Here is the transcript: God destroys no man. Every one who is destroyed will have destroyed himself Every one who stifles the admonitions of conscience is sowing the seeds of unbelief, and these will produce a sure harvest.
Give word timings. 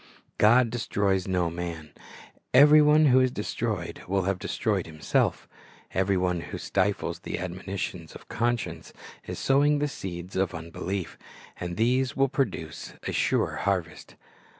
God 0.39 0.71
destroys 0.71 1.27
no 1.27 1.51
man. 1.51 1.91
Every 2.55 2.81
one 2.81 3.05
who 3.05 3.19
is 3.19 3.29
destroyed 3.29 4.01
will 4.07 4.23
have 4.23 4.39
destroyed 4.39 4.87
himself 4.87 5.47
Every 5.93 6.17
one 6.17 6.41
who 6.41 6.57
stifles 6.57 7.19
the 7.19 7.37
admonitions 7.37 8.15
of 8.15 8.27
conscience 8.27 8.93
is 9.27 9.37
sowing 9.37 9.77
the 9.77 9.87
seeds 9.87 10.35
of 10.35 10.55
unbelief, 10.55 11.19
and 11.59 11.77
these 11.77 12.15
will 12.17 12.29
produce 12.29 12.93
a 13.03 13.11
sure 13.11 13.57
harvest. 13.57 14.15